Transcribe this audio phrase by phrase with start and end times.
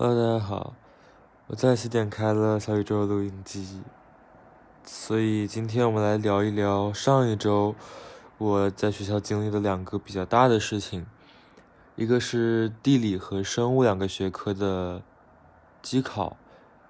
[0.00, 0.76] Hello，大家好，
[1.48, 3.82] 我再次点开了小宇宙录音机，
[4.84, 7.74] 所以今天我们来聊一聊上一周
[8.38, 11.04] 我在学校经历的两个比较大的事情，
[11.96, 15.02] 一个是地理和生物两个学科的
[15.82, 16.36] 机考，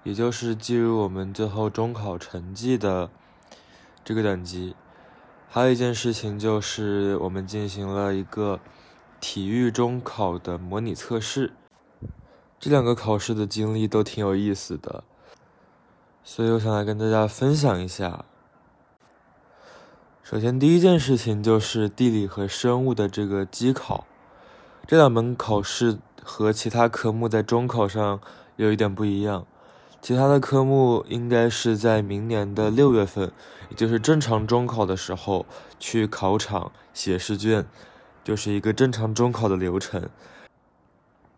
[0.02, 3.08] 也就是计入我们最后中考成绩的
[4.04, 4.76] 这个等级，
[5.48, 8.60] 还有一件事情就是我们进行了一个
[9.18, 11.54] 体育中考的模拟测试。
[12.60, 15.04] 这两个考试的经历都挺有意思的，
[16.24, 18.24] 所以我想来跟大家分享一下。
[20.24, 24.06] 首先，第一件事情就是地理和生物的这个机考，
[24.88, 28.20] 这两门考试和其他科目在中考上
[28.56, 29.46] 有一点不一样。
[30.02, 33.32] 其他的科目应该是在明年的六月份，
[33.70, 35.46] 也就是正常中考的时候
[35.78, 37.66] 去考场写试卷，
[38.24, 40.10] 就是一个正常中考的流程。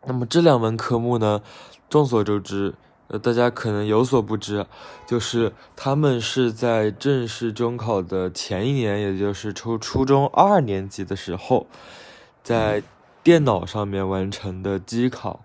[0.06, 1.42] 那么这两门科目呢，
[1.90, 2.74] 众所周知，
[3.08, 4.64] 呃，大家可能有所不知，
[5.06, 11.66] 就是他们是在正式中考的前一年，也就是初初中二年级的时候，
[12.42, 12.82] 在
[13.22, 15.40] 电脑上面完成的机考，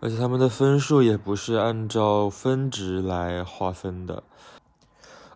[0.00, 4.24] 而且他们的分数也不是按照分值来划分的，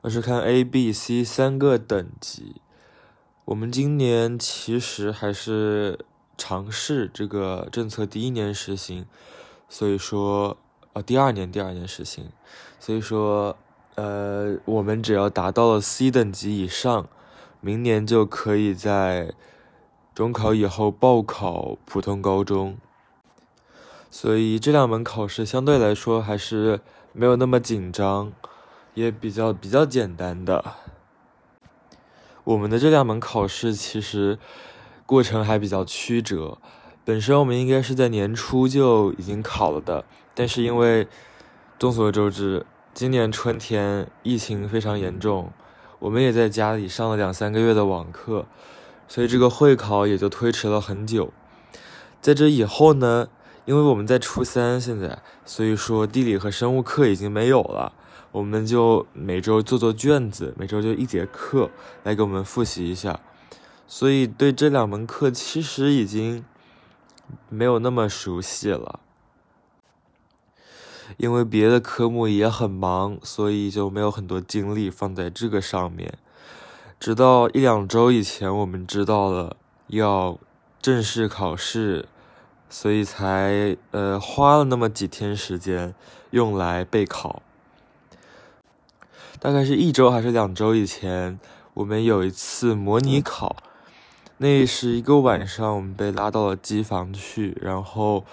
[0.01, 2.61] 而是看 A、B、C 三个等级。
[3.45, 6.01] 我们今年其实还是。
[6.39, 9.07] 尝试这个政策第一年实行，
[9.71, 10.59] 所以说，
[10.93, 12.31] 呃，第二年第二年实行，
[12.79, 13.57] 所以说，
[13.95, 17.09] 呃，我们只要达到了 C 等级以上，
[17.63, 19.33] 明年就可以在
[20.15, 22.77] 中考以后报考普通高中。
[24.11, 26.81] 所以这两门考试相对来说还是
[27.13, 28.33] 没有那么紧张，
[28.93, 30.75] 也比较比较简单的。
[32.45, 34.39] 我们的这两门考试其实。
[35.07, 36.59] 过程还比较曲折，
[37.05, 40.05] 本身我们应该是在年初就已经考了的，
[40.35, 41.07] 但是因为
[41.79, 45.53] 众所周知，今年春天疫情非常严重，
[46.01, 48.47] 我们也在家里上了两三个月的网课，
[49.07, 51.33] 所以这个会考也就推迟了很久。
[52.21, 53.29] 在这以后呢，
[53.65, 57.93] 因为我们在初三现在，所以说地理和生物课已经没有了，
[58.33, 61.71] 我们就每周做做卷子，每周就一节课
[62.03, 63.21] 来给我们复习一下。
[63.89, 66.45] 所以对这两门课其实已经
[67.49, 68.99] 没有那么熟悉了，
[71.17, 76.19] 因为别的科目也很忙，所以就没有很多精力放在这个上面。
[76.99, 80.39] 直到一两周以前，我们知道了要
[80.83, 82.09] 正式考试，
[82.69, 85.95] 所以才呃花了那么几天时间
[86.31, 87.43] 用来备考。
[89.39, 91.39] 大概是一周还是两周以前，
[91.75, 93.55] 我们有一次模拟考。
[94.39, 98.27] 那是一个晚上，我们被拉到了机房去，然后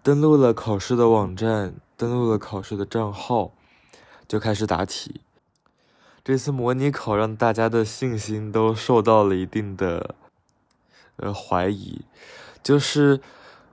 [0.00, 3.50] 登录了考试的网站，登录了考试的账号，
[4.28, 5.20] 就开始答题。
[6.22, 10.14] 这次模拟考让大家的信心都受到了一定的
[11.16, 12.02] 呃怀疑，
[12.62, 13.20] 就是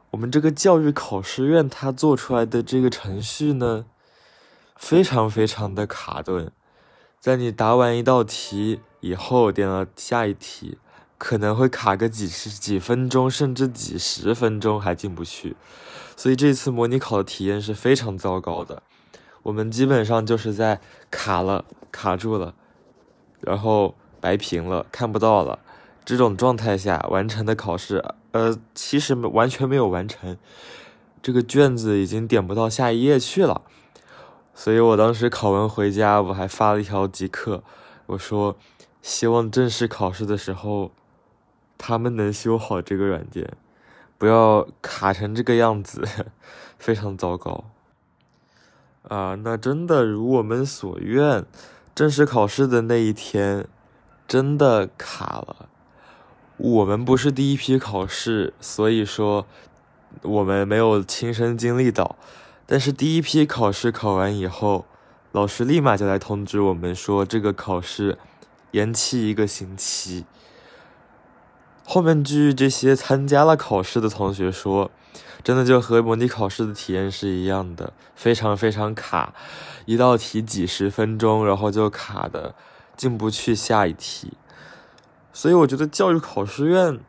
[0.10, 3.86] 我们这个教育考试院它做出来的这个程序呢，
[4.76, 6.52] 非常非常的卡顿，
[7.20, 10.80] 在你答完一道题以后，点了下一题。
[11.24, 15.56] 可能会卡个几十几分钟，甚至几十分钟还进不去，
[16.18, 18.84] 所以这次模拟考的体验是非常糟糕的。
[19.44, 21.64] 我们基本上就是在卡了、
[21.94, 22.54] 卡住了，
[23.40, 25.60] 然后白屏了、看不到了
[26.04, 30.38] 这种状态下完成的考试，呃，其实完全没有完成，
[31.22, 33.62] 这个卷子已经点不到下一页去了。
[34.54, 37.64] 所以我当时考完回家，我还发了一条即刻，
[38.08, 38.58] 我说
[39.02, 40.92] 希望正式考试的时候。
[41.78, 43.52] 他们能修好这个软件，
[44.18, 46.04] 不要卡成这个样子，
[46.78, 47.66] 非常糟糕。
[49.10, 51.46] 啊，那真的如我们所愿，
[51.94, 53.68] 正式考试的那一天
[54.28, 55.70] 真的卡了。
[56.56, 59.46] 我们不是第一批考试，所以说
[60.22, 62.16] 我们没有亲身经历到。
[62.66, 64.86] 但是第一批考试考完以后，
[65.34, 68.18] 老师立马就来通知我们说，这个考试
[68.72, 70.26] 延期一个星期。
[71.86, 74.90] 后面据这些参加了考试的同学说，
[75.44, 79.34] 真的就和模拟考试的体验是一样的，非常非常卡，
[79.86, 82.56] 一道题几十分钟，然后就卡的
[82.96, 84.34] 进不去下一题。
[85.34, 87.00] 所以我觉得教育考试院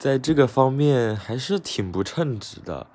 [0.00, 2.88] 在这个方面还是挺不称职的，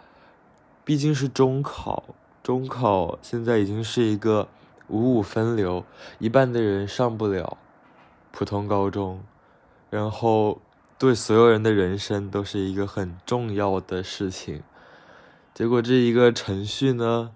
[0.84, 2.04] 毕竟是中考，
[2.44, 4.50] 中考现在已经是一个
[4.88, 5.86] 五五分流，
[6.20, 7.58] 一半的人上不了
[8.32, 9.24] 普通高中，
[9.90, 10.60] 然后。
[11.04, 14.64] 对所有人的人生都是一个很重要的事情，
[15.54, 17.32] 结果这一个程序呢，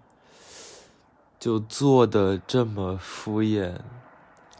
[1.37, 3.73] 就做的这么敷衍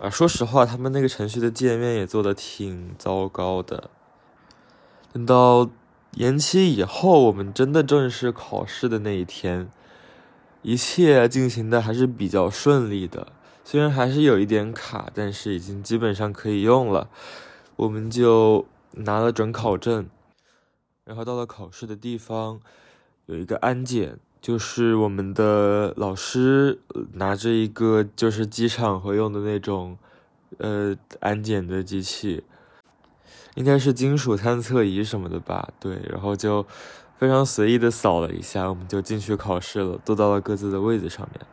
[0.02, 0.10] 啊！
[0.10, 3.90] 说实话，他们那个程序的界面也做的挺糟糕的。
[5.14, 5.70] 等到
[6.16, 9.72] 延期以后，我们真的正式考试的那一天，
[10.64, 13.28] 一切进行的还是比较顺利的。
[13.64, 17.08] 虽然还是有一点卡，但是已经基本上可以用了。
[17.78, 20.10] 我们就拿了准考证，
[21.04, 22.60] 然后到了考试的地方。
[23.26, 26.80] 有一个安检，就是我们的老师
[27.16, 29.98] 拿着一个就是机场会用的那种，
[30.60, 32.46] 呃，安检的机器，
[33.56, 35.74] 应该是金属探测仪什么的吧？
[35.78, 36.66] 对，然后就
[37.18, 41.46] 非常随意的扫了一下，我们就进去考试了，坐到了各自的位子上面。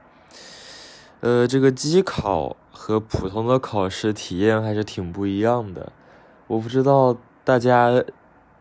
[1.23, 5.93] 呃，这个机考和普通的考试体验还是挺不一样的，
[6.47, 8.05] 我不知道大家。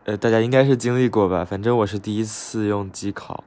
[0.06, 1.46] 呃，大家应该是经历过吧？
[1.46, 3.42] 反正我是第一次用机考。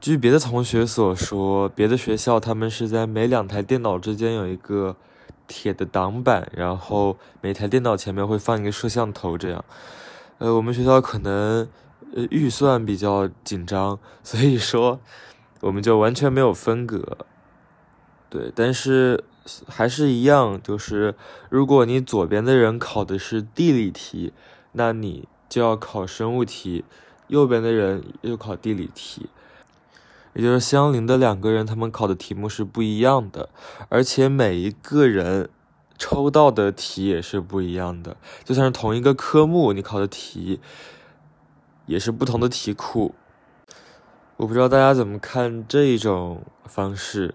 [0.00, 4.96] 据别的同学所说，别的学校他们是在每两台电脑之间有一个
[5.46, 9.64] 铁的挡板，然后每台电脑前面会放一个摄像头，这样。
[10.38, 11.68] 呃，我们学校可能
[12.12, 14.98] 呃预算比较紧张，所以说
[15.60, 17.18] 我们就完全没有分隔。
[18.30, 19.24] 对，但是
[19.66, 21.14] 还是一样，就是
[21.48, 24.32] 如果你左边的人考的是地理题。
[24.72, 26.84] 那你就要考生物题，
[27.28, 29.28] 右边的人又考地理题，
[30.34, 33.48] 也就是相邻的两个人，他们考的题目是不一样的，
[33.88, 35.48] 而且每一个人
[35.96, 38.18] 抽到的题也是不一样的。
[38.44, 40.60] 就算是同一个科目，你考的题
[41.86, 43.14] 也是不同的题库。
[44.36, 47.34] 我不知道大家怎么看这种方式，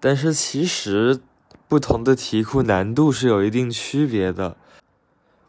[0.00, 1.20] 但是其实
[1.68, 4.56] 不同的题库难度是有一定区别的。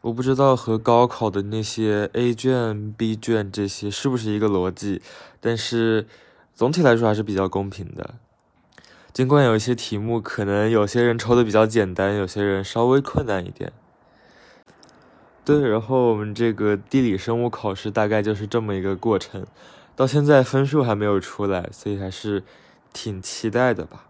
[0.01, 5.01] 我不知道和高考的那些 A 卷、B 卷这些是不是一个逻辑，
[5.39, 6.07] 但是
[6.53, 8.15] 总体来说还是比较公平的。
[9.13, 13.71] 尽管有一些题目可能有些人抽的比较简单，有些人稍微困难一点。
[15.45, 19.45] 对，然后我们这个地理生物考试大概就是这么一个过程，
[19.95, 22.43] 到现在分数还没有出来，所以还是
[22.93, 24.05] 挺期待的吧。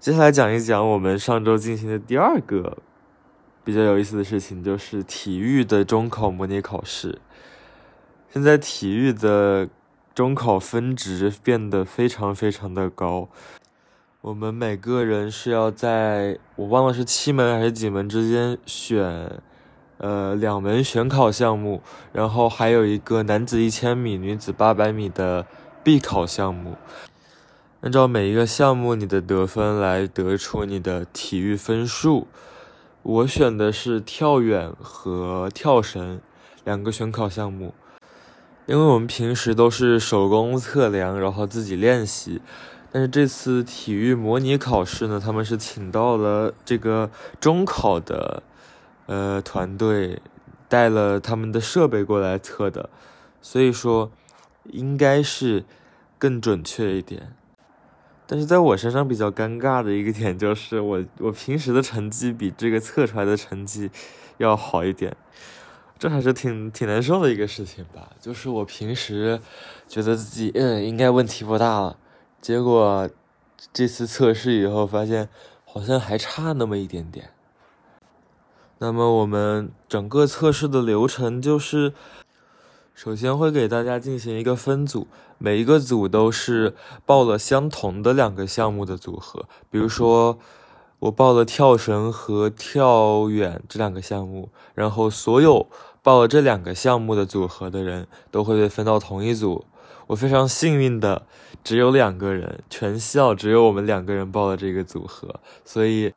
[0.00, 2.78] 接下来讲一讲我们上周进行的第二个。
[3.64, 7.18] 比较有意思的事情就是体育的中考模拟考试。
[8.30, 9.68] 现在体育的
[10.14, 13.28] 中考分值变得非常非常的高，
[14.22, 19.42] 我们每个人是要在我忘了是七门还是几门之间选，
[19.98, 25.44] 呃，两门选考项目，然后还有一个男子一千米、女子八百米的
[25.84, 26.76] 必考项目。
[27.80, 32.26] 按照每一个项目你的得分来得出你的体育分数。
[33.02, 36.20] 我选的是跳远和跳绳
[36.64, 37.72] 两个选考项目，
[38.66, 42.42] 因为我们平时都是手工测量，然后自己练习。
[42.90, 47.08] 但是这次体育模拟考试呢，他们是请到了这个
[47.38, 48.42] 中考的
[49.06, 50.20] 呃团队，
[50.68, 52.90] 带了他们的设备过来测的，
[53.40, 54.10] 所以说
[54.64, 55.64] 应该是
[56.18, 57.34] 更准确一点。
[58.30, 63.90] 但是在我身上比较尴尬的一个点就是，我我平时的成绩比这个测出来的成绩
[64.36, 65.16] 要好一点，
[65.98, 68.10] 这还是挺挺难受的一个事情吧。
[68.20, 69.40] 就是我平时
[69.88, 71.96] 觉得自己嗯应该问题不大了，
[72.42, 73.08] 结果
[73.72, 75.30] 这次测试以后发现
[75.64, 77.30] 好像还差那么一点点。
[78.80, 81.94] 那么我们整个测试的流程就是。
[82.98, 85.06] 首先会给大家进行一个分组，
[85.38, 86.74] 每一个组都是
[87.06, 89.44] 报了相同的两个项目的组合。
[89.70, 90.36] 比如说，
[90.98, 95.68] 我报了跳绳和跳远这两个项目，然后所有
[96.02, 99.64] 报了这两个项目的组合的人都会被分到同一组。
[100.08, 101.22] 我非常幸运的
[101.62, 106.12] 只有两个人，全校只有我们两个人报了这个组合，所以。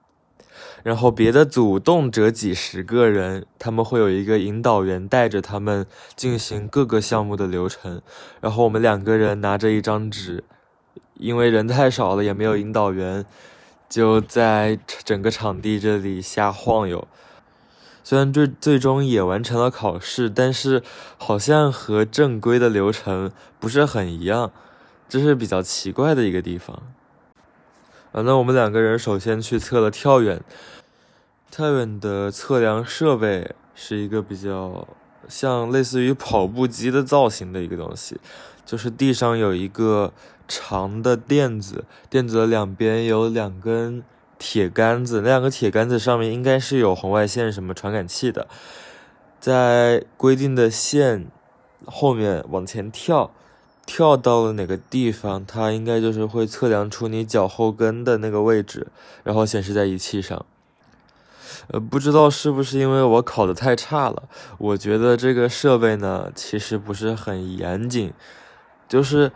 [0.84, 8.01] 然后别的组动辄几十个人，他们会有一个引导员带着他们进行各个项目的流程。
[8.39, 10.44] 然后我们两个人拿着一张纸，
[11.15, 13.25] 因为人太少了，也没有引导员，
[13.88, 17.08] 就在整个场地这里瞎晃悠。
[18.03, 20.82] 虽然最最终也完成了考试，但是
[21.18, 24.51] 好像和正规的流程不是很一样，
[25.08, 26.82] 这是比较奇怪的一个地方。
[28.12, 30.41] 啊，那我们两个人首先去测了跳远。
[31.50, 34.88] 跳远的测量设备是一个比较
[35.27, 38.18] 像类似于跑步机的造型的一个东西，
[38.65, 40.13] 就是地上有一个
[40.48, 44.03] 长的垫子，垫子的两边有两根
[44.39, 48.48] 铁杆子，那两个铁杆子上面应该是有红外线什么传感器的，
[49.39, 51.27] 在规定的线
[51.86, 53.32] 后面往前跳，
[53.86, 58.88] 跳到了哪个地方，它应该就是会测量出你脚后跟的那个位置，
[59.24, 60.46] 然后显示在仪器上。
[61.68, 64.24] 呃，不知道是不是因为我考的太差了，
[64.58, 68.14] 我觉得这个设备呢其实不是很严谨，
[68.88, 69.32] 就是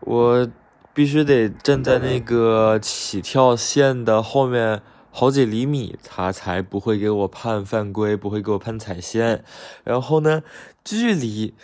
[0.00, 0.48] 我
[0.92, 9.44] 必须得站在那个起跳线的后面好几厘米，它才不会给我判犯规，不会给我判踩线。
[9.82, 10.42] 然后呢，
[10.84, 11.54] 距离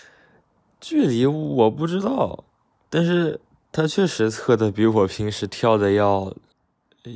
[0.81, 2.45] 距离我不知道，
[2.89, 6.35] 但是他确实测的比我平时跳的要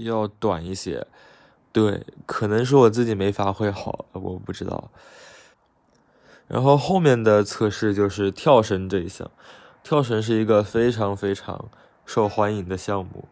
[0.05, 1.07] 要短一些。
[1.73, 4.93] 对，可能是我自己没发挥好，我不知道。
[6.47, 9.29] 然后后面的测试就是跳绳这一项，
[9.83, 11.69] 跳绳是一个非常非常
[12.05, 13.27] 受欢迎的项目，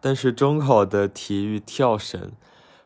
[0.00, 2.32] 但是中考的体育跳绳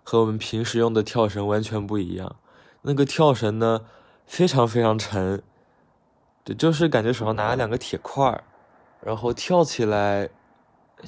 [0.03, 2.35] 和我们平时用的跳绳完全不一样。
[2.83, 3.83] 那个跳绳呢，
[4.27, 5.43] 非常非常沉，
[6.45, 8.45] 对，就是感觉手上拿了两个铁块儿，
[9.03, 10.31] 然后跳起来。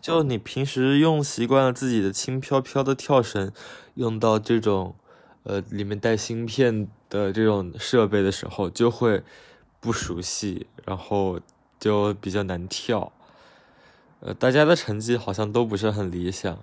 [0.00, 3.52] 就你平时用习惯了自己的轻飘飘的跳绳，
[3.92, 4.94] 用到这种，
[5.42, 9.22] 呃，里面带芯片的这种设备的时候，就会
[9.80, 11.38] 不熟悉，然后
[11.78, 13.12] 就比较难跳。
[14.20, 16.58] 呃，大家的成绩好像都不是很理想。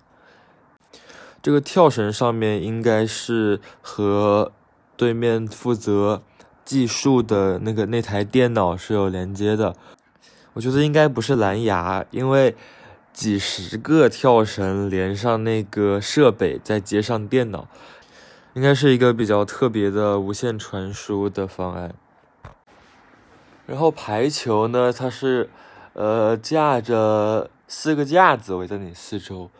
[1.40, 4.50] 这个跳绳上面应该是和
[4.96, 6.24] 对面负责
[6.70, 9.74] 计数的那个那台电脑是有连接的。
[10.52, 12.54] 我觉得应该不是蓝牙，因为。
[13.12, 17.66] 几十个跳绳连上那个设备，再接上电脑，
[18.54, 21.92] 应该是一个比较特别的无线传输的方案。
[23.66, 25.50] 然后排球呢，它是
[25.92, 29.50] 呃架着四个架子围在你四周，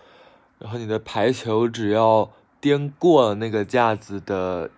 [0.61, 4.71] 然后你的排球只要颠过了那个架子的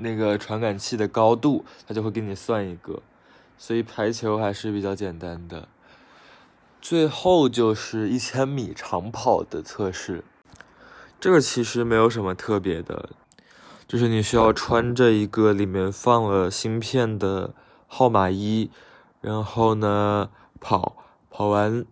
[0.00, 3.02] 那个传感器的高度，它就会给你算一个，
[3.56, 5.68] 所以排球还是比较简单的。
[6.80, 10.24] 最后就是一千米长跑的测试，
[11.20, 13.10] 这个其实没有什么特别的，
[13.86, 17.54] 就是你需要穿着一个里面放了芯片的
[17.86, 18.70] 号码衣，
[19.20, 20.96] 然后呢跑，
[21.28, 21.84] 跑完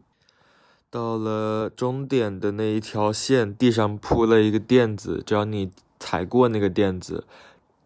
[0.91, 7.27] 到了终点的那一条线，地上铺了一个垫子，只要你踩过那个垫子，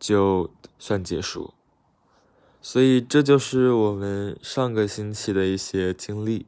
[0.03, 1.55] 就算结束。
[2.61, 6.47] 所以这就是我们上个星期的一些经历。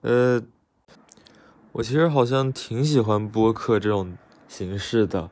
[0.00, 0.42] 呃，
[1.72, 4.16] 我其实好像挺喜欢播客这种
[4.48, 5.30] 形式的，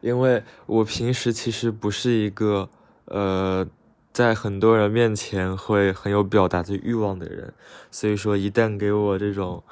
[0.00, 2.68] 因为我平时其实不是一个
[3.04, 3.66] 呃，
[4.12, 7.54] 在很多人面前会很有表达的欲望的人，
[7.92, 9.62] 所以说一旦给我这种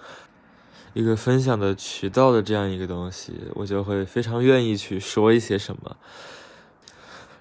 [0.95, 5.97] 一个分享的渠道的这样一个东西，我就会非常愿意去说一些什么。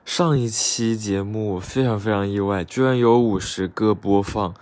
[0.07, 4.55] 上一期节目非常非常意外，居然有五十个播放。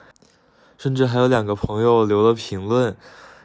[0.75, 2.97] 甚至还有两个朋友留了评论，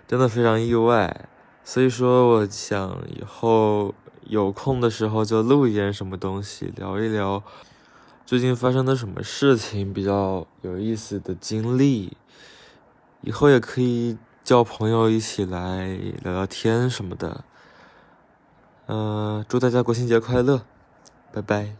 [0.09, 1.29] 真的非常意外。
[1.63, 7.43] 所以说，我想以后有空的时候就录一点什么东西，聊一聊
[8.25, 12.17] 最近发生的什么事情，比较有意思的经历。
[13.21, 15.87] 以后也可以叫朋友一起来
[16.23, 17.45] 聊聊天什么的。
[18.87, 20.63] 嗯，祝大家国庆节快乐，
[21.31, 21.80] 拜拜。